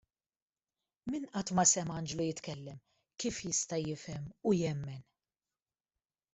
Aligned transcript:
Min 1.11 1.23
qatt 1.33 1.51
ma 1.57 1.65
sema 1.73 1.97
anġlu 1.99 2.25
jitkellem, 2.29 2.81
kif 3.19 3.37
jista' 3.47 3.81
jifhem 3.85 4.25
u 4.53 4.57
jemmen? 4.61 5.03